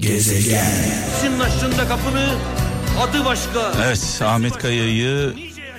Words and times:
Gezegen. 0.00 0.64
Senin 1.20 1.40
açtın 1.40 1.72
da 1.72 1.88
kapını 1.88 2.36
adı 3.00 3.24
başka. 3.24 3.72
Evet 3.84 4.22
Ahmet 4.24 4.58
Kaya'yı 4.58 5.34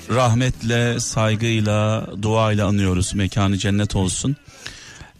rahmetle, 0.09 0.99
saygıyla, 0.99 2.07
duayla 2.21 2.67
anıyoruz. 2.67 3.13
Mekanı 3.13 3.57
cennet 3.57 3.95
olsun. 3.95 4.35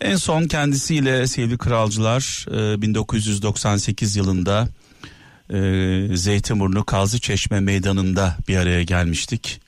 En 0.02 0.16
son 0.16 0.48
kendisiyle 0.48 1.28
sevgili 1.28 1.58
kralcılar 1.58 2.46
e, 2.52 2.82
1998 2.82 4.16
yılında 4.16 4.68
e, 5.50 6.18
Zeytinburnu 6.18 6.84
Kazı 6.84 7.20
Çeşme 7.20 7.60
meydanında 7.60 8.38
bir 8.48 8.58
araya 8.58 8.84
gelmiştik. 8.84 9.62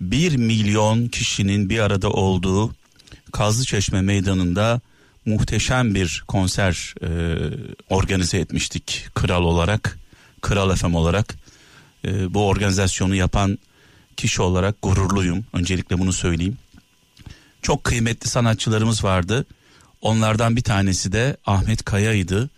Bir 0.00 0.36
milyon 0.36 1.08
kişinin 1.08 1.70
bir 1.70 1.78
arada 1.78 2.10
olduğu 2.10 2.74
Kazlı 3.32 3.64
Çeşme 3.64 4.02
meydanında 4.02 4.80
muhteşem 5.28 5.94
bir 5.94 6.24
konser 6.28 6.94
e, 7.02 7.08
organize 7.90 8.38
etmiştik 8.38 9.06
kral 9.14 9.42
olarak, 9.42 9.98
kral 10.40 10.70
efem 10.70 10.94
olarak. 10.94 11.34
E, 12.04 12.34
bu 12.34 12.46
organizasyonu 12.46 13.14
yapan 13.14 13.58
kişi 14.16 14.42
olarak 14.42 14.82
gururluyum. 14.82 15.44
Öncelikle 15.52 15.98
bunu 15.98 16.12
söyleyeyim. 16.12 16.58
Çok 17.62 17.84
kıymetli 17.84 18.28
sanatçılarımız 18.28 19.04
vardı. 19.04 19.46
Onlardan 20.00 20.56
bir 20.56 20.62
tanesi 20.62 21.12
de 21.12 21.36
Ahmet 21.46 21.84
Kaya'ydı. 21.84 22.50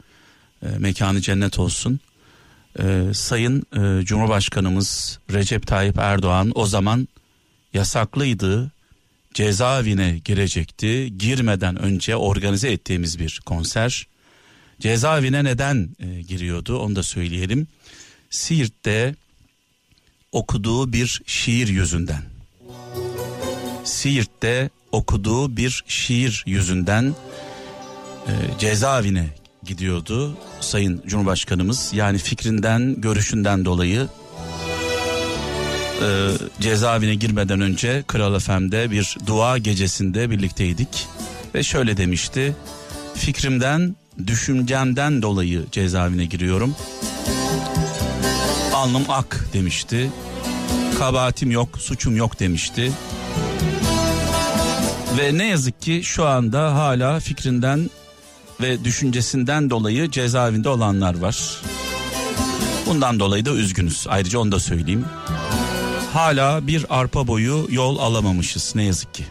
E, 0.63 0.69
mekanı 0.79 1.21
cennet 1.21 1.59
olsun. 1.59 2.01
E, 2.79 3.15
Sayın 3.15 3.67
e, 3.73 4.05
Cumhurbaşkanımız 4.05 5.19
Recep 5.33 5.67
Tayyip 5.67 5.99
Erdoğan 5.99 6.53
o 6.55 6.67
zaman 6.67 7.09
yasaklıydı. 7.75 8.71
Cezaevine 9.35 10.21
girecekti. 10.25 11.19
Girmeden 11.19 11.83
önce 11.83 12.17
organize 12.17 12.73
ettiğimiz 12.73 13.19
bir 13.19 13.41
konser. 13.47 14.07
Cezaevine 14.81 15.45
neden 15.45 15.89
e, 15.99 16.23
giriyordu 16.23 16.79
onu 16.79 16.97
da 16.97 17.03
söyleyelim. 17.03 17.67
Siirt'te 18.31 19.15
okuduğu 20.33 20.93
bir 20.93 21.23
şiir 21.27 21.69
yüzünden. 21.69 22.23
Siirt'te 23.85 24.71
okuduğu 24.93 25.57
bir 25.57 25.85
şiir 25.87 26.43
yüzünden 26.47 27.15
e, 28.27 28.33
cezaevine 28.59 29.29
gidiyordu 29.65 30.39
Sayın 30.61 31.03
Cumhurbaşkanımız. 31.07 31.91
Yani 31.95 32.19
fikrinden, 32.19 33.01
görüşünden 33.01 33.65
dolayı 33.65 34.09
e, 36.01 36.31
cezaevine 36.61 37.15
girmeden 37.15 37.61
önce 37.61 38.05
Kral 38.07 38.39
FM'de 38.39 38.91
bir 38.91 39.17
dua 39.27 39.59
gecesinde 39.59 40.31
birlikteydik. 40.31 41.09
Ve 41.55 41.63
şöyle 41.63 41.97
demişti. 41.97 42.57
Fikrimden, 43.15 43.97
düşüncemden 44.27 45.23
dolayı 45.23 45.65
cezaevine 45.73 46.25
giriyorum. 46.25 46.77
Alnım 48.75 49.03
ak 49.09 49.45
demişti. 49.53 50.11
Kabahatim 50.99 51.51
yok, 51.51 51.79
suçum 51.79 52.17
yok 52.17 52.41
demişti. 52.41 52.93
Ve 55.19 55.39
ne 55.39 55.47
yazık 55.47 55.83
ki 55.83 56.01
şu 56.05 56.27
anda 56.27 56.75
hala 56.75 57.21
fikrinden 57.21 57.91
ve 58.61 58.85
düşüncesinden 58.85 59.71
dolayı 59.71 60.11
cezaevinde 60.11 60.69
olanlar 60.69 61.19
var. 61.19 61.63
Bundan 62.87 63.21
dolayı 63.21 63.45
da 63.45 63.51
üzgünüz. 63.51 64.07
Ayrıca 64.09 64.39
onu 64.39 64.53
da 64.53 64.61
söyleyeyim. 64.61 65.05
Hala 66.13 66.67
bir 66.67 66.87
arpa 66.91 67.27
boyu 67.27 67.67
yol 67.71 67.99
alamamışız 67.99 68.73
ne 68.75 68.85
yazık 68.85 69.15
ki. 69.15 69.25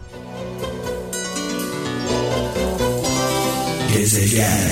Gezegen. 3.93 4.69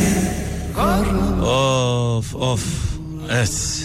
Of 1.42 2.36
of. 2.36 2.64
Evet. 3.32 3.84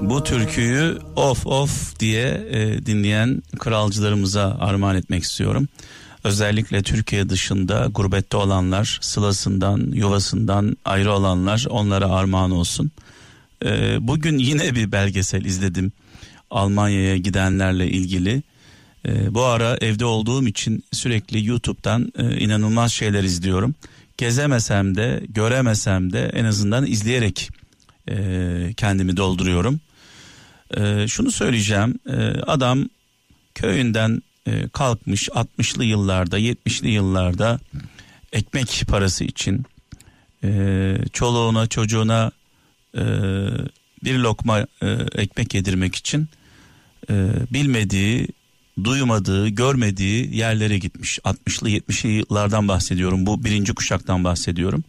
Bu 0.00 0.24
türküyü 0.24 0.98
of 1.16 1.46
of 1.46 2.00
diye 2.00 2.46
e, 2.50 2.86
dinleyen 2.86 3.42
kralcılarımıza 3.58 4.56
armağan 4.60 4.96
etmek 4.96 5.22
istiyorum. 5.22 5.68
Özellikle 6.24 6.82
Türkiye 6.82 7.28
dışında 7.28 7.86
gurbette 7.94 8.36
olanlar, 8.36 8.98
sılasından, 9.00 9.92
yuvasından 9.92 10.76
ayrı 10.84 11.12
olanlar 11.12 11.66
onlara 11.70 12.10
armağan 12.10 12.50
olsun. 12.50 12.90
E, 13.64 13.96
bugün 14.00 14.38
yine 14.38 14.74
bir 14.74 14.92
belgesel 14.92 15.44
izledim. 15.44 15.92
Almanya'ya 16.50 17.16
gidenlerle 17.16 17.90
ilgili. 17.90 18.42
E, 19.08 19.34
bu 19.34 19.44
ara 19.44 19.76
evde 19.80 20.04
olduğum 20.04 20.46
için 20.46 20.84
sürekli 20.92 21.46
YouTube'dan 21.46 22.12
e, 22.18 22.36
inanılmaz 22.38 22.92
şeyler 22.92 23.24
izliyorum. 23.24 23.74
Gezemesem 24.16 24.96
de, 24.96 25.22
göremesem 25.28 26.12
de 26.12 26.30
en 26.34 26.44
azından 26.44 26.86
izleyerek 26.86 27.48
e, 28.08 28.16
kendimi 28.76 29.16
dolduruyorum. 29.16 29.80
E, 30.76 31.08
şunu 31.08 31.30
söyleyeceğim. 31.30 31.98
E, 32.08 32.16
adam 32.46 32.88
köyünden 33.54 34.22
e, 34.46 34.68
kalkmış 34.68 35.28
60'lı 35.28 35.84
yıllarda, 35.84 36.38
70'li 36.38 36.90
yıllarda 36.90 37.60
ekmek 38.32 38.82
parası 38.88 39.24
için 39.24 39.64
e, 40.44 40.96
çoluğuna, 41.12 41.66
çocuğuna 41.66 42.30
e, 42.94 43.02
bir 44.04 44.18
lokma 44.18 44.58
e, 44.58 44.88
ekmek 45.14 45.54
yedirmek 45.54 45.94
için 45.94 46.28
e, 47.10 47.32
bilmediği, 47.52 48.28
duymadığı, 48.84 49.48
görmediği 49.48 50.36
yerlere 50.36 50.78
gitmiş. 50.78 51.18
60'lı 51.18 51.70
70'li 51.70 52.08
yıllardan 52.08 52.68
bahsediyorum. 52.68 53.26
Bu 53.26 53.44
birinci 53.44 53.74
kuşaktan 53.74 54.24
bahsediyorum. 54.24 54.84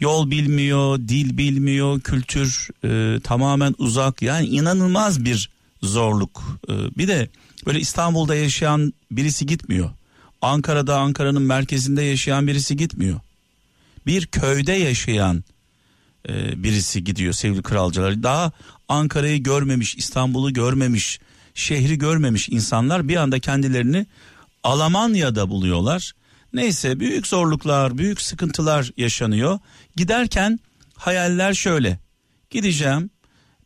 Yol 0.00 0.30
bilmiyor, 0.30 0.98
dil 0.98 1.38
bilmiyor, 1.38 2.00
kültür 2.00 2.68
e, 2.84 3.20
tamamen 3.20 3.74
uzak. 3.78 4.22
Yani 4.22 4.46
inanılmaz 4.46 5.24
bir 5.24 5.50
zorluk. 5.82 6.60
E, 6.68 6.72
bir 6.72 7.08
de 7.08 7.28
böyle 7.66 7.80
İstanbul'da 7.80 8.34
yaşayan 8.34 8.92
birisi 9.10 9.46
gitmiyor. 9.46 9.90
Ankara'da 10.42 10.98
Ankara'nın 10.98 11.42
merkezinde 11.42 12.02
yaşayan 12.02 12.46
birisi 12.46 12.76
gitmiyor. 12.76 13.20
Bir 14.06 14.26
köyde 14.26 14.72
yaşayan 14.72 15.44
e, 16.28 16.62
birisi 16.62 17.04
gidiyor 17.04 17.32
sevgili 17.32 17.62
kralcılar. 17.62 18.22
Daha 18.22 18.52
Ankara'yı 18.88 19.42
görmemiş, 19.42 19.94
İstanbul'u 19.94 20.52
görmemiş, 20.52 21.20
şehri 21.56 21.98
görmemiş 21.98 22.48
insanlar 22.48 23.08
bir 23.08 23.16
anda 23.16 23.38
kendilerini 23.38 24.06
Almanya'da 24.64 25.48
buluyorlar. 25.48 26.12
Neyse 26.52 27.00
büyük 27.00 27.26
zorluklar, 27.26 27.98
büyük 27.98 28.20
sıkıntılar 28.20 28.92
yaşanıyor. 28.96 29.58
Giderken 29.96 30.60
hayaller 30.94 31.54
şöyle. 31.54 31.98
Gideceğim, 32.50 33.10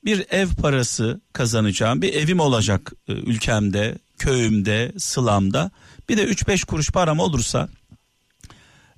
bir 0.04 0.26
ev 0.30 0.48
parası 0.48 1.20
kazanacağım, 1.32 2.02
bir 2.02 2.14
evim 2.14 2.40
olacak 2.40 2.92
e, 3.08 3.12
ülkemde, 3.12 3.98
köyümde, 4.18 4.92
sılamda. 4.98 5.70
Bir 6.08 6.16
de 6.16 6.24
3-5 6.24 6.66
kuruş 6.66 6.90
param 6.90 7.18
olursa 7.18 7.68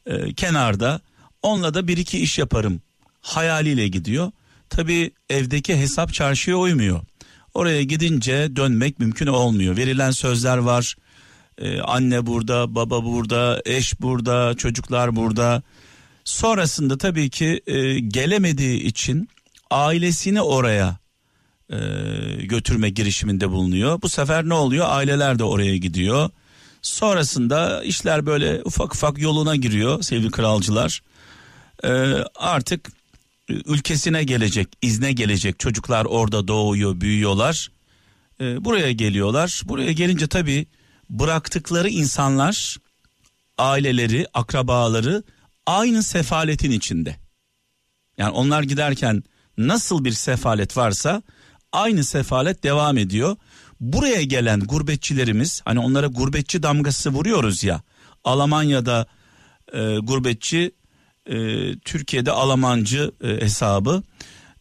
e, 0.06 0.34
kenarda 0.34 1.00
onunla 1.42 1.75
da 1.75 1.88
bir 1.88 1.97
iki 1.97 2.19
iş 2.19 2.38
yaparım 2.38 2.81
hayaliyle 3.20 3.88
gidiyor. 3.88 4.32
Tabi 4.70 5.10
evdeki 5.31 5.76
hesap 5.76 6.14
çarşıya 6.14 6.56
uymuyor. 6.56 7.00
Oraya 7.54 7.82
gidince 7.82 8.56
dönmek 8.56 8.98
mümkün 8.98 9.26
olmuyor. 9.26 9.76
Verilen 9.76 10.10
sözler 10.10 10.58
var. 10.58 10.94
Ee, 11.58 11.80
anne 11.80 12.26
burada, 12.26 12.74
baba 12.74 13.04
burada, 13.04 13.62
eş 13.64 14.00
burada, 14.00 14.54
çocuklar 14.54 15.16
burada. 15.16 15.62
Sonrasında 16.24 16.98
tabii 16.98 17.30
ki 17.30 17.62
e, 17.66 17.98
gelemediği 17.98 18.82
için 18.82 19.28
ailesini 19.70 20.42
oraya 20.42 20.96
e, 21.70 21.76
götürme 22.42 22.90
girişiminde 22.90 23.50
bulunuyor. 23.50 24.02
Bu 24.02 24.08
sefer 24.08 24.48
ne 24.48 24.54
oluyor? 24.54 24.86
Aileler 24.88 25.38
de 25.38 25.44
oraya 25.44 25.76
gidiyor. 25.76 26.30
Sonrasında 26.82 27.84
işler 27.84 28.26
böyle 28.26 28.62
ufak 28.64 28.94
ufak 28.94 29.19
yoluna 29.19 29.56
giriyor 29.56 30.02
sevgili 30.02 30.30
kralcılar. 30.30 31.02
E, 31.84 31.88
artık 32.34 32.92
ülkesine 33.48 34.25
gelecek, 34.25 34.69
izne 34.82 35.12
gelecek 35.12 35.58
çocuklar 35.58 36.05
orada 36.05 36.49
doğuyor, 36.49 37.00
büyüyorlar. 37.00 37.70
E, 38.40 38.64
buraya 38.64 38.93
geliyorlar. 38.93 39.62
Buraya 39.64 39.93
gelince 39.93 40.26
tabii 40.26 40.67
bıraktıkları 41.11 41.88
insanlar, 41.88 42.76
aileleri, 43.58 44.26
akrabaları 44.34 45.22
aynı 45.67 46.02
sefaletin 46.02 46.70
içinde. 46.70 47.17
Yani 48.19 48.31
onlar 48.31 48.62
giderken 48.62 49.22
nasıl 49.58 50.05
bir 50.05 50.12
sefalet 50.12 50.76
varsa 50.76 51.22
aynı 51.72 52.05
sefalet 52.05 52.62
devam 52.62 52.99
ediyor. 52.99 53.37
Buraya 53.81 54.22
gelen 54.22 54.61
gurbetçilerimiz 54.61 55.62
hani 55.64 55.78
onlara 55.78 56.06
gurbetçi 56.06 56.62
damgası 56.62 57.11
vuruyoruz 57.11 57.64
ya. 57.64 57.82
Almanya'da 58.25 59.06
e, 59.72 59.96
gurbetçi 59.99 60.72
e, 61.26 61.36
Türkiye'de 61.78 62.30
Almancı 62.30 63.12
e, 63.24 63.28
hesabı 63.28 64.02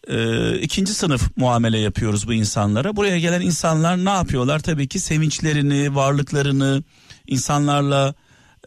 e, 0.08 0.58
ikinci 0.60 0.94
sınıf 0.94 1.38
muamele 1.38 1.80
yapıyoruz 1.80 2.28
bu 2.28 2.34
insanlara. 2.34 2.96
Buraya 2.96 3.20
gelen 3.20 3.42
insanlar 3.42 4.06
ne 4.06 4.10
yapıyorlar? 4.10 4.60
Tabii 4.60 4.88
ki 4.88 5.00
sevinçlerini, 5.00 5.96
varlıklarını 5.96 6.84
insanlarla 7.28 8.14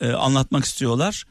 e, 0.00 0.12
anlatmak 0.12 0.64
istiyorlar. 0.64 1.24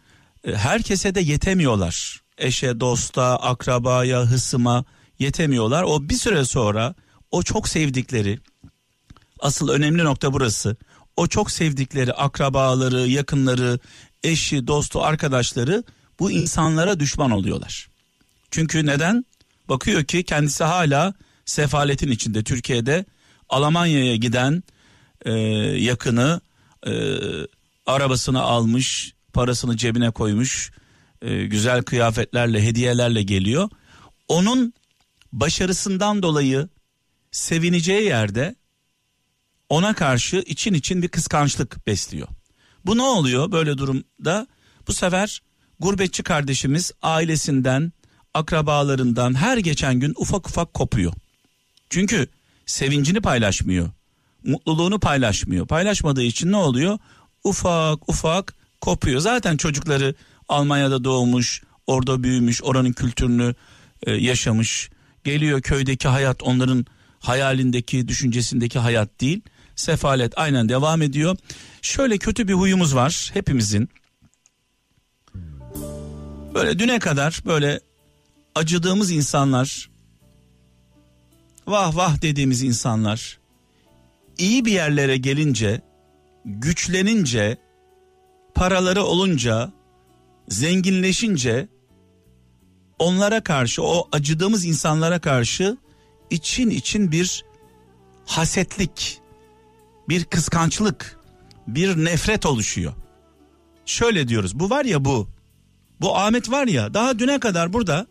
E, 0.48 0.56
herkese 0.56 1.15
de 1.15 1.21
yetemiyorlar. 1.21 2.24
eşe, 2.38 2.80
dosta, 2.80 3.36
akrabaya, 3.36 4.21
hısıma 4.21 4.86
yetemiyorlar. 5.19 5.83
O 5.83 6.10
bir 6.10 6.15
süre 6.15 6.45
sonra 6.45 6.95
o 7.31 7.44
çok 7.44 7.68
sevdikleri 7.68 8.39
asıl 9.39 9.69
önemli 9.69 10.04
nokta 10.04 10.33
burası. 10.33 10.75
O 11.15 11.27
çok 11.27 11.51
sevdikleri 11.51 12.13
akrabaları, 12.13 13.07
yakınları, 13.07 13.80
eşi, 14.24 14.68
dostu, 14.68 15.04
arkadaşları 15.04 15.83
bu 16.19 16.31
insanlara 16.31 17.00
düşman 17.00 17.31
oluyorlar. 17.31 17.89
Çünkü 18.51 18.86
neden? 18.86 19.25
Bakıyor 19.69 20.04
ki 20.04 20.24
kendisi 20.24 20.63
hala 20.63 21.13
sefaletin 21.45 22.12
içinde 22.12 22.44
Türkiye'de 22.44 23.06
Almanya'ya 23.50 24.15
giden 24.15 24.63
e, 25.25 25.31
yakını 25.81 26.42
e, 26.88 26.92
arabasını 27.86 28.42
almış, 28.42 29.13
parasını 29.33 29.77
cebine 29.77 30.12
koymuş, 30.12 30.71
e, 31.21 31.45
güzel 31.45 31.83
kıyafetlerle, 31.83 32.65
hediyelerle 32.65 33.24
geliyor. 33.24 33.69
Onun 34.27 34.74
başarısından 35.31 36.24
dolayı 36.24 36.69
sevineceği 37.31 38.04
yerde 38.04 38.56
ona 39.69 39.94
karşı 39.94 40.38
için 40.38 40.74
için 40.74 41.01
bir 41.01 41.07
kıskançlık 41.07 41.88
besliyor. 41.88 42.27
Bu 42.86 42.98
ne 42.98 43.01
oluyor 43.01 43.51
böyle 43.51 43.77
durumda? 43.77 44.48
Bu 44.88 44.94
sefer 44.94 45.42
gurbetçi 45.84 46.24
kardeşimiz 46.24 46.92
ailesinden, 47.02 47.92
akrabalarından 48.34 49.34
her 49.34 49.58
geçen 49.58 50.00
gün 50.00 50.14
ufak 50.18 50.50
ufak 50.50 50.74
kopuyor. 50.74 51.14
Çünkü 51.90 52.28
sevincini 52.66 53.22
paylaşmıyor. 53.22 53.90
Mutluluğunu 54.44 55.00
paylaşmıyor. 55.00 55.68
Paylaşmadığı 55.68 56.24
için 56.24 56.52
ne 56.52 56.56
oluyor? 56.56 57.00
Ufak 57.44 58.10
ufak 58.10 58.54
kopuyor. 58.82 59.20
Zaten 59.20 59.58
çocukları 59.58 60.16
Almanya'da 60.50 61.04
doğmuş, 61.04 61.64
orada 61.88 62.24
büyümüş, 62.24 62.64
oranın 62.64 62.94
kültürünü 62.94 63.56
e, 64.04 64.12
yaşamış. 64.12 64.90
Geliyor 65.24 65.62
köydeki 65.62 66.08
hayat 66.08 66.44
onların 66.44 66.86
hayalindeki, 67.20 68.08
düşüncesindeki 68.08 68.80
hayat 68.80 69.22
değil. 69.22 69.42
Sefalet 69.76 70.38
aynen 70.38 70.70
devam 70.70 71.02
ediyor. 71.02 71.38
Şöyle 71.82 72.18
kötü 72.18 72.48
bir 72.48 72.54
huyumuz 72.54 72.96
var 72.96 73.32
hepimizin. 73.34 73.90
Böyle 76.54 76.80
düne 76.80 77.00
kadar 77.00 77.42
böyle 77.46 77.80
acıdığımız 78.56 79.12
insanlar, 79.12 79.90
vah 81.68 81.96
vah 81.96 82.22
dediğimiz 82.22 82.64
insanlar 82.64 83.40
iyi 84.38 84.66
bir 84.66 84.72
yerlere 84.72 85.18
gelince, 85.18 85.82
güçlenince, 86.46 87.58
paraları 88.56 89.04
olunca, 89.04 89.72
zenginleşince 90.48 91.68
onlara 93.00 93.44
karşı 93.44 93.84
o 93.84 94.08
acıdığımız 94.12 94.66
insanlara 94.66 95.20
karşı 95.20 95.78
için 96.30 96.70
için 96.70 97.12
bir 97.12 97.46
hasetlik, 98.26 99.22
bir 100.10 100.26
kıskançlık, 100.26 101.20
bir 101.68 102.06
nefret 102.06 102.46
oluşuyor. 102.46 102.94
Şöyle 103.86 104.28
diyoruz 104.28 104.60
bu 104.60 104.70
var 104.70 104.86
ya 104.86 105.06
bu. 105.06 105.33
Bu 106.01 106.18
Ahmet 106.18 106.51
var 106.51 106.68
ya 106.68 106.94
daha 106.94 107.19
düne 107.19 107.40
kadar 107.40 107.74
burada 107.74 108.07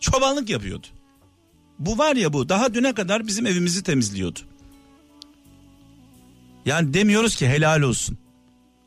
çobanlık 0.00 0.50
yapıyordu. 0.50 0.86
Bu 1.78 1.98
var 1.98 2.16
ya 2.16 2.32
bu 2.32 2.48
daha 2.48 2.74
düne 2.74 2.94
kadar 2.94 3.26
bizim 3.26 3.46
evimizi 3.46 3.82
temizliyordu. 3.82 4.38
Yani 6.66 6.94
demiyoruz 6.94 7.36
ki 7.36 7.48
helal 7.48 7.82
olsun. 7.82 8.18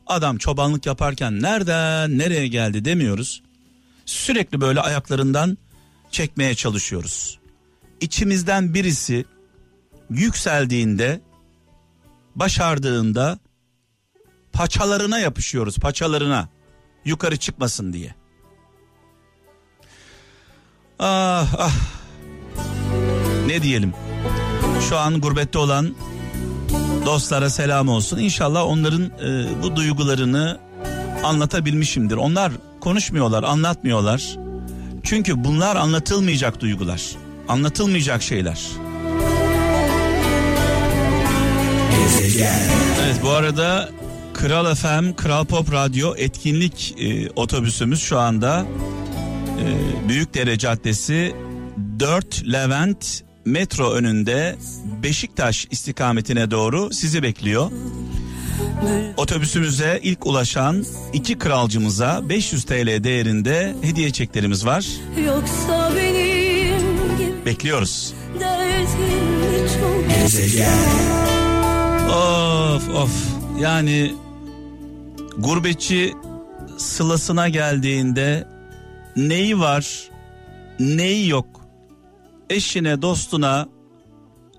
Adam 0.06 0.38
çobanlık 0.38 0.86
yaparken 0.86 1.42
nereden 1.42 2.18
nereye 2.18 2.48
geldi 2.48 2.84
demiyoruz. 2.84 3.42
Sürekli 4.06 4.60
böyle 4.60 4.80
ayaklarından 4.80 5.58
çekmeye 6.10 6.54
çalışıyoruz. 6.54 7.38
İçimizden 8.00 8.74
birisi 8.74 9.24
yükseldiğinde, 10.10 11.20
başardığında 12.34 13.38
paçalarına 14.52 15.18
yapışıyoruz, 15.18 15.76
paçalarına 15.78 16.48
yukarı 17.04 17.36
çıkmasın 17.36 17.92
diye. 17.92 18.14
Ah 20.98 21.54
ah. 21.58 21.72
Ne 23.46 23.62
diyelim? 23.62 23.92
Şu 24.88 24.98
an 24.98 25.20
gurbette 25.20 25.58
olan 25.58 25.94
dostlara 27.06 27.50
selam 27.50 27.88
olsun. 27.88 28.18
İnşallah 28.18 28.66
onların 28.66 29.02
e, 29.04 29.62
bu 29.62 29.76
duygularını 29.76 30.58
anlatabilmişimdir. 31.24 32.16
Onlar 32.16 32.52
konuşmuyorlar, 32.80 33.42
anlatmıyorlar. 33.42 34.36
Çünkü 35.02 35.44
bunlar 35.44 35.76
anlatılmayacak 35.76 36.60
duygular. 36.60 37.02
Anlatılmayacak 37.48 38.22
şeyler. 38.22 38.60
Evet 43.04 43.16
bu 43.22 43.30
arada 43.30 43.90
Kral 44.34 44.74
FM, 44.74 45.12
Kral 45.16 45.44
Pop 45.44 45.72
Radyo 45.72 46.14
etkinlik 46.16 46.94
e, 46.98 47.30
otobüsümüz 47.30 48.02
şu 48.02 48.18
anda 48.18 48.66
Büyükdere 50.08 50.58
Caddesi 50.58 51.34
4 51.98 52.52
Levent 52.52 53.24
metro 53.44 53.90
önünde 53.90 54.56
Beşiktaş 55.02 55.66
istikametine 55.70 56.50
doğru 56.50 56.92
sizi 56.92 57.22
bekliyor. 57.22 57.70
Otobüsümüze 59.16 60.00
ilk 60.02 60.26
ulaşan 60.26 60.84
iki 61.12 61.38
kralcımıza 61.38 62.28
500 62.28 62.64
TL 62.64 63.04
değerinde 63.04 63.74
hediye 63.82 64.10
çeklerimiz 64.10 64.66
var. 64.66 64.86
Yoksa 65.26 65.92
benim 65.96 66.78
gibi 67.18 67.46
Bekliyoruz. 67.46 68.14
Of 72.08 72.88
of 72.88 73.10
yani 73.60 74.14
gurbetçi 75.38 76.14
sılasına 76.78 77.48
geldiğinde 77.48 78.55
neyi 79.16 79.58
var 79.58 80.10
neyi 80.80 81.28
yok 81.28 81.66
eşine 82.50 83.02
dostuna 83.02 83.68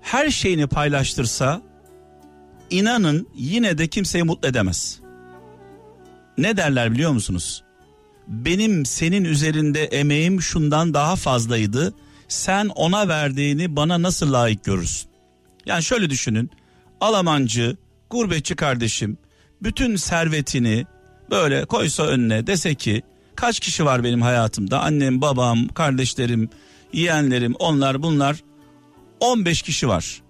her 0.00 0.30
şeyini 0.30 0.66
paylaştırsa 0.66 1.62
inanın 2.70 3.28
yine 3.34 3.78
de 3.78 3.86
kimseyi 3.86 4.24
mutlu 4.24 4.48
edemez. 4.48 5.00
Ne 6.38 6.56
derler 6.56 6.92
biliyor 6.92 7.12
musunuz? 7.12 7.64
Benim 8.28 8.86
senin 8.86 9.24
üzerinde 9.24 9.84
emeğim 9.84 10.42
şundan 10.42 10.94
daha 10.94 11.16
fazlaydı. 11.16 11.94
Sen 12.28 12.68
ona 12.68 13.08
verdiğini 13.08 13.76
bana 13.76 14.02
nasıl 14.02 14.32
layık 14.32 14.64
görürsün? 14.64 15.10
Yani 15.66 15.82
şöyle 15.82 16.10
düşünün. 16.10 16.50
Alamancı, 17.00 17.76
gurbetçi 18.10 18.56
kardeşim 18.56 19.18
bütün 19.62 19.96
servetini 19.96 20.86
böyle 21.30 21.64
koysa 21.64 22.02
önüne 22.02 22.46
dese 22.46 22.74
ki 22.74 23.02
kaç 23.38 23.60
kişi 23.60 23.84
var 23.84 24.04
benim 24.04 24.22
hayatımda? 24.22 24.80
Annem, 24.80 25.20
babam, 25.20 25.68
kardeşlerim, 25.68 26.50
yeğenlerim, 26.92 27.54
onlar 27.58 28.02
bunlar 28.02 28.36
15 29.20 29.62
kişi 29.62 29.88
var. 29.88 30.22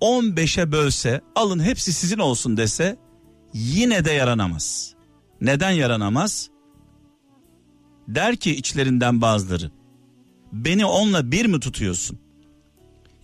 15'e 0.00 0.72
bölse 0.72 1.20
alın 1.34 1.60
hepsi 1.60 1.92
sizin 1.92 2.18
olsun 2.18 2.56
dese 2.56 2.96
yine 3.54 4.04
de 4.04 4.12
yaranamaz. 4.12 4.94
Neden 5.40 5.70
yaranamaz? 5.70 6.50
Der 8.08 8.36
ki 8.36 8.56
içlerinden 8.56 9.20
bazıları 9.20 9.70
beni 10.52 10.84
onunla 10.84 11.32
bir 11.32 11.46
mi 11.46 11.60
tutuyorsun? 11.60 12.18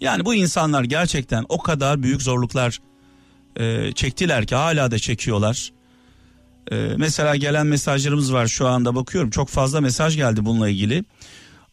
Yani 0.00 0.24
bu 0.24 0.34
insanlar 0.34 0.84
gerçekten 0.84 1.44
o 1.48 1.58
kadar 1.58 2.02
büyük 2.02 2.22
zorluklar 2.22 2.80
e, 3.56 3.92
çektiler 3.92 4.46
ki 4.46 4.54
hala 4.54 4.90
da 4.90 4.98
çekiyorlar. 4.98 5.72
E, 6.70 6.94
mesela 6.96 7.36
gelen 7.36 7.66
mesajlarımız 7.66 8.32
var 8.32 8.46
şu 8.46 8.68
anda 8.68 8.94
bakıyorum 8.94 9.30
çok 9.30 9.48
fazla 9.48 9.80
mesaj 9.80 10.16
geldi 10.16 10.44
bununla 10.44 10.68
ilgili. 10.68 11.04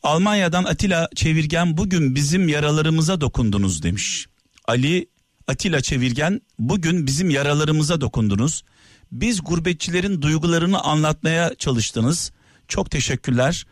Almanya'dan 0.04 0.64
Atilla 0.64 1.10
Çevirgen 1.16 1.78
bugün 1.78 2.16
bizim 2.16 2.48
yaralarımıza 2.48 3.22
dokundunuz 3.22 3.84
demiş. 3.84 4.26
Ali 4.68 5.08
Atilla 5.48 5.82
Çevirgen 5.82 6.42
bugün 6.60 7.08
bizim 7.08 7.30
yaralarımıza 7.30 8.02
dokundunuz. 8.02 8.64
Biz 9.12 9.44
gurbetçilerin 9.44 10.22
duygularını 10.22 10.80
anlatmaya 10.80 11.56
çalıştınız. 11.56 12.32
Çok 12.68 12.92
teşekkürler. 12.92 13.66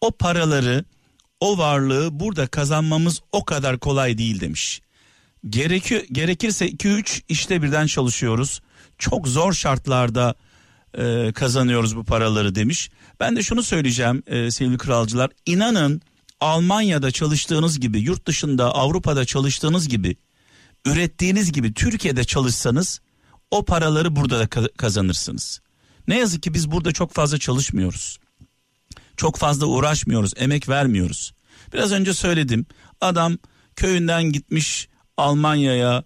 O 0.00 0.10
paraları, 0.10 0.84
o 1.40 1.58
varlığı 1.58 2.20
burada 2.20 2.46
kazanmamız 2.46 3.20
o 3.32 3.44
kadar 3.44 3.78
kolay 3.78 4.18
değil 4.18 4.40
demiş. 4.40 4.80
Gerekir, 5.48 6.06
gerekirse 6.12 6.68
2-3 6.68 7.22
işte 7.28 7.62
birden 7.62 7.86
çalışıyoruz. 7.86 8.60
Çok 8.98 9.28
zor 9.28 9.52
şartlarda 9.52 10.34
e, 10.98 11.32
kazanıyoruz 11.32 11.96
bu 11.96 12.04
paraları 12.04 12.54
demiş. 12.54 12.90
Ben 13.20 13.36
de 13.36 13.42
şunu 13.42 13.62
söyleyeceğim 13.62 14.22
e, 14.26 14.50
sevgili 14.50 14.78
kralcılar. 14.78 15.30
İnanın 15.46 16.02
Almanya'da 16.40 17.10
çalıştığınız 17.10 17.80
gibi, 17.80 18.00
yurt 18.00 18.26
dışında 18.26 18.74
Avrupa'da 18.74 19.24
çalıştığınız 19.24 19.88
gibi, 19.88 20.16
ürettiğiniz 20.84 21.52
gibi 21.52 21.74
Türkiye'de 21.74 22.24
çalışsanız 22.24 23.00
o 23.50 23.64
paraları 23.64 24.16
burada 24.16 24.38
da 24.38 24.44
ka- 24.44 24.76
kazanırsınız. 24.76 25.60
Ne 26.08 26.18
yazık 26.18 26.42
ki 26.42 26.54
biz 26.54 26.70
burada 26.70 26.92
çok 26.92 27.12
fazla 27.12 27.38
çalışmıyoruz. 27.38 28.18
Çok 29.16 29.36
fazla 29.36 29.66
uğraşmıyoruz, 29.66 30.32
emek 30.36 30.68
vermiyoruz. 30.68 31.32
Biraz 31.72 31.92
önce 31.92 32.14
söyledim. 32.14 32.66
Adam 33.00 33.38
köyünden 33.76 34.24
gitmiş 34.24 34.88
Almanya'ya 35.16 36.04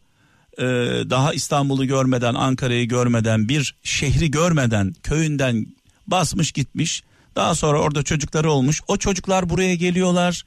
e, 0.59 0.65
daha 1.11 1.35
İstanbul'u 1.35 1.87
görmeden, 1.87 2.35
Ankara'yı 2.35 2.89
görmeden, 2.89 3.49
bir 3.49 3.77
şehri 3.83 4.31
görmeden 4.31 4.95
köyünden 5.03 5.67
basmış 6.07 6.53
gitmiş. 6.53 7.03
Daha 7.37 7.55
sonra 7.55 7.81
orada 7.81 8.03
çocukları 8.03 8.51
olmuş. 8.51 8.81
O 8.89 8.97
çocuklar 8.97 9.51
buraya 9.51 9.75
geliyorlar. 9.75 10.45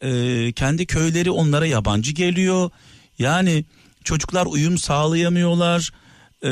E, 0.00 0.52
kendi 0.52 0.86
köyleri 0.86 1.30
onlara 1.30 1.66
yabancı 1.66 2.12
geliyor. 2.12 2.70
Yani 3.18 3.64
çocuklar 4.04 4.46
uyum 4.46 4.78
sağlayamıyorlar. 4.78 5.90
E, 6.44 6.50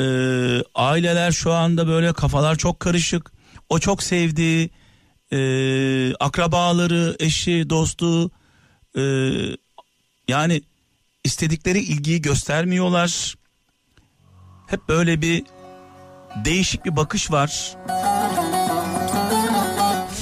aileler 0.75 1.31
şu 1.31 1.53
anda 1.53 1.87
böyle 1.87 2.13
kafalar 2.13 2.55
çok 2.55 2.79
karışık. 2.79 3.31
O 3.69 3.79
çok 3.79 4.03
sevdiği 4.03 4.69
e, 5.31 5.39
akrabaları, 6.13 7.15
eşi, 7.19 7.69
dostu 7.69 8.31
e, 8.97 9.03
yani 10.27 10.61
istedikleri 11.29 11.79
ilgiyi 11.79 12.21
göstermiyorlar. 12.21 13.35
Hep 14.67 14.89
böyle 14.89 15.21
bir 15.21 15.43
değişik 16.45 16.85
bir 16.85 16.95
bakış 16.95 17.31
var. 17.31 17.77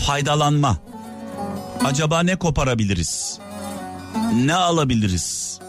Faydalanma. 0.05 0.77
Acaba 1.85 2.23
ne 2.23 2.35
koparabiliriz? 2.35 3.39
Ne 4.33 4.55
alabiliriz? 4.55 5.59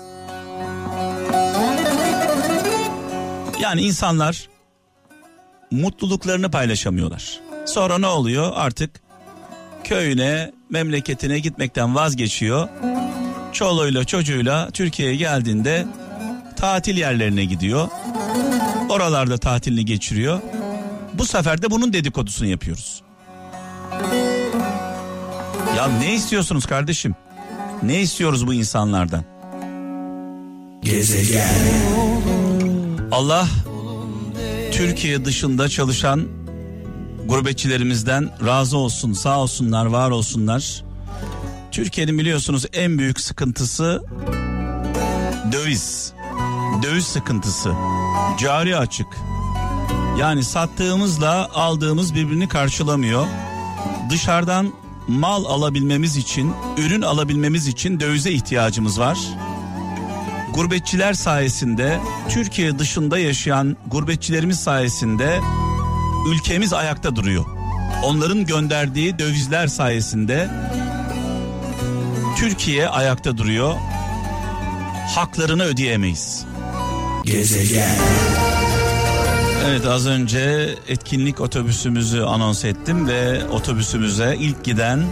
Yani 3.60 3.80
insanlar 3.80 4.48
mutluluklarını 5.70 6.50
paylaşamıyorlar. 6.50 7.40
Sonra 7.66 7.98
ne 7.98 8.06
oluyor? 8.06 8.52
Artık 8.54 9.00
köyüne, 9.84 10.52
memleketine 10.70 11.38
gitmekten 11.38 11.94
vazgeçiyor. 11.94 12.68
Çoluğuyla 13.52 14.04
çocuğuyla 14.04 14.70
Türkiye'ye 14.70 15.16
geldiğinde 15.16 15.86
tatil 16.56 16.96
yerlerine 16.96 17.44
gidiyor. 17.44 17.88
Oralarda 18.88 19.38
tatilini 19.38 19.84
geçiriyor. 19.84 20.40
Bu 21.14 21.24
sefer 21.24 21.62
de 21.62 21.70
bunun 21.70 21.92
dedikodusunu 21.92 22.48
yapıyoruz. 22.48 23.02
Ya 25.76 25.86
ne 26.00 26.14
istiyorsunuz 26.14 26.66
kardeşim? 26.66 27.14
Ne 27.82 28.00
istiyoruz 28.00 28.46
bu 28.46 28.54
insanlardan? 28.54 29.24
Gezegen. 30.82 31.48
Allah 33.12 33.46
Türkiye 34.72 35.24
dışında 35.24 35.68
çalışan 35.68 36.28
gurbetçilerimizden 37.26 38.30
razı 38.46 38.76
olsun, 38.76 39.12
sağ 39.12 39.40
olsunlar, 39.40 39.86
var 39.86 40.10
olsunlar. 40.10 40.84
Türkiye'nin 41.78 42.18
biliyorsunuz 42.18 42.66
en 42.72 42.98
büyük 42.98 43.20
sıkıntısı 43.20 44.02
döviz. 45.52 46.12
Döviz 46.82 47.04
sıkıntısı. 47.04 47.72
Cari 48.38 48.76
açık. 48.76 49.06
Yani 50.18 50.44
sattığımızla 50.44 51.48
aldığımız 51.54 52.14
birbirini 52.14 52.48
karşılamıyor. 52.48 53.26
Dışarıdan 54.10 54.72
mal 55.08 55.44
alabilmemiz 55.44 56.16
için, 56.16 56.52
ürün 56.78 57.02
alabilmemiz 57.02 57.68
için 57.68 58.00
dövize 58.00 58.30
ihtiyacımız 58.30 59.00
var. 59.00 59.18
Gurbetçiler 60.54 61.14
sayesinde, 61.14 62.00
Türkiye 62.28 62.78
dışında 62.78 63.18
yaşayan 63.18 63.76
gurbetçilerimiz 63.86 64.60
sayesinde 64.60 65.40
ülkemiz 66.28 66.72
ayakta 66.72 67.16
duruyor. 67.16 67.44
Onların 68.04 68.46
gönderdiği 68.46 69.18
dövizler 69.18 69.66
sayesinde 69.66 70.50
Türkiye 72.38 72.88
ayakta 72.88 73.38
duruyor. 73.38 73.74
Haklarını 75.14 75.62
ödeyemeyiz. 75.64 76.44
Gezegen. 77.24 77.96
Evet 79.66 79.86
az 79.86 80.06
önce 80.06 80.74
etkinlik 80.88 81.40
otobüsümüzü 81.40 82.22
anons 82.22 82.64
ettim 82.64 83.08
ve 83.08 83.44
otobüsümüze 83.48 84.36
ilk 84.40 84.64
giden 84.64 85.04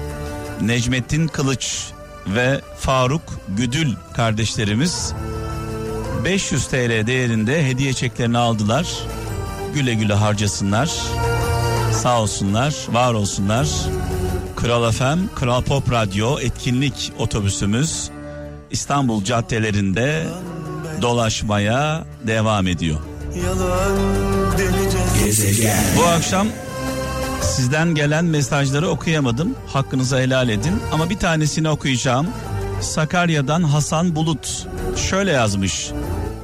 Necmettin 0.61 1.28
Kılıç 1.28 1.87
ve 2.26 2.61
Faruk 2.78 3.23
Güdül 3.49 3.95
kardeşlerimiz 4.14 5.12
500 6.25 6.66
TL 6.66 7.06
değerinde 7.06 7.66
hediye 7.66 7.92
çeklerini 7.92 8.38
aldılar. 8.38 8.87
Güle 9.75 9.95
güle 9.95 10.14
harcasınlar. 10.14 10.90
Sağ 12.02 12.21
olsunlar, 12.21 12.75
var 12.92 13.14
olsunlar. 13.14 13.68
Kral 14.57 14.93
FM, 14.93 15.19
Kral 15.35 15.63
Pop 15.63 15.93
Radyo 15.93 16.39
etkinlik 16.41 17.13
otobüsümüz 17.19 18.11
İstanbul 18.71 19.25
caddelerinde 19.25 20.27
dolaşmaya 21.03 22.05
devam 22.27 22.67
ediyor. 22.67 22.99
Gezegen. 25.25 25.85
Bu 25.99 26.05
akşam 26.05 26.49
sizden 27.43 27.95
gelen 27.95 28.25
mesajları 28.25 28.89
okuyamadım. 28.89 29.55
Hakkınızı 29.67 30.19
helal 30.19 30.49
edin. 30.49 30.81
Ama 30.93 31.11
bir 31.11 31.17
tanesini 31.17 31.69
okuyacağım. 31.69 32.27
Sakarya'dan 32.81 33.63
Hasan 33.63 34.17
Bulut 34.17 34.67
şöyle 35.11 35.31
yazmış. 35.31 35.91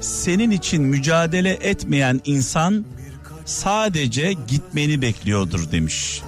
Senin 0.00 0.50
için 0.50 0.82
mücadele 0.82 1.50
etmeyen 1.50 2.20
insan 2.24 2.84
sadece 3.44 4.32
gitmeni 4.48 5.02
bekliyordur 5.02 5.70
demiş. 5.72 6.22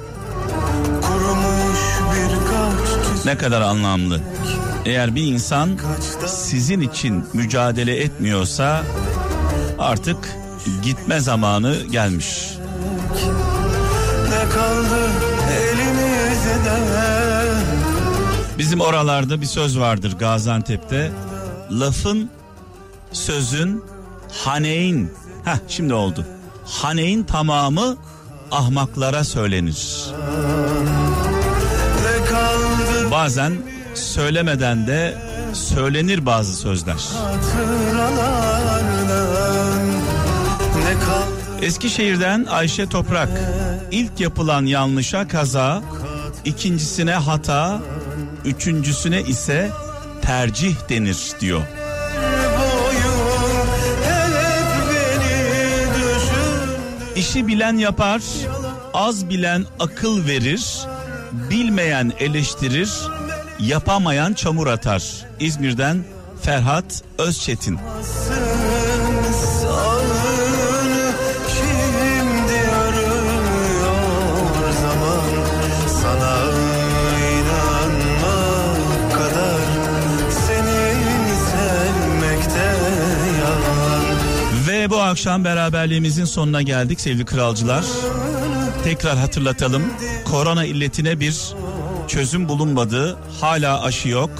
Ne 3.24 3.38
kadar 3.38 3.60
anlamlı. 3.60 4.20
Eğer 4.84 5.14
bir 5.14 5.22
insan 5.22 5.78
sizin 6.26 6.80
için 6.80 7.24
mücadele 7.32 7.96
etmiyorsa 7.96 8.82
artık 9.78 10.36
gitme 10.82 11.20
zamanı 11.20 11.76
gelmiş. 11.90 12.54
Ne 14.30 14.48
kaldı 14.48 14.98
elimizde. 15.60 16.74
Bizim 18.58 18.80
oralarda 18.80 19.40
bir 19.40 19.46
söz 19.46 19.78
vardır 19.78 20.16
Gaziantep'te. 20.18 21.12
Lafın, 21.70 22.30
sözün, 23.12 23.84
haneyin. 24.44 25.12
Heh 25.44 25.56
şimdi 25.68 25.94
oldu. 25.94 26.26
Haneyin 26.64 27.24
tamamı 27.24 27.96
ahmaklara 28.50 29.24
söylenir. 29.24 30.04
Bazen 33.14 33.52
söylemeden 33.94 34.86
de 34.86 35.14
söylenir 35.52 36.26
bazı 36.26 36.56
sözler. 36.56 36.96
Eskişehir'den 41.62 42.44
Ayşe 42.44 42.88
Toprak. 42.88 43.28
İlk 43.90 44.20
yapılan 44.20 44.66
yanlışa 44.66 45.28
kaza, 45.28 45.82
ikincisine 46.44 47.14
hata, 47.14 47.80
üçüncüsüne 48.44 49.22
ise 49.22 49.70
tercih 50.22 50.76
denir 50.88 51.18
diyor. 51.40 51.62
İşi 57.16 57.46
bilen 57.46 57.76
yapar, 57.76 58.22
az 58.94 59.30
bilen 59.30 59.64
akıl 59.80 60.26
verir, 60.26 60.86
bilmeyen 61.50 62.12
eleştirir, 62.18 62.90
yapamayan 63.60 64.32
çamur 64.32 64.66
atar. 64.66 65.26
İzmir'den 65.40 66.04
Ferhat 66.42 67.02
Özçetin. 67.18 67.78
Ve 84.68 84.90
bu 84.90 85.00
akşam 85.00 85.44
beraberliğimizin 85.44 86.24
sonuna 86.24 86.62
geldik 86.62 87.00
sevgili 87.00 87.24
kralcılar. 87.24 87.84
Tekrar 88.84 89.18
hatırlatalım. 89.18 89.82
Korona 90.30 90.64
illetine 90.64 91.20
bir 91.20 91.54
çözüm 92.08 92.48
bulunmadı. 92.48 93.18
Hala 93.40 93.82
aşı 93.82 94.08
yok. 94.08 94.30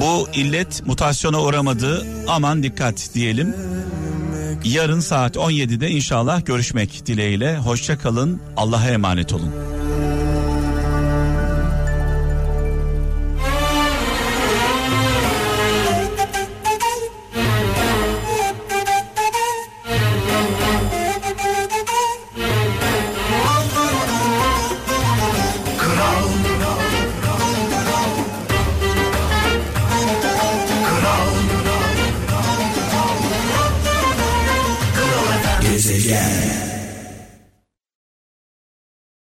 Bu 0.00 0.28
illet 0.34 0.86
mutasyona 0.86 1.42
uğramadı. 1.42 2.06
Aman 2.28 2.62
dikkat 2.62 3.10
diyelim. 3.14 3.54
Yarın 4.64 5.00
saat 5.00 5.36
17'de 5.36 5.90
inşallah 5.90 6.46
görüşmek 6.46 7.06
dileğiyle. 7.06 7.56
Hoşça 7.56 7.98
kalın. 7.98 8.40
Allah'a 8.56 8.88
emanet 8.90 9.32
olun. 9.32 9.69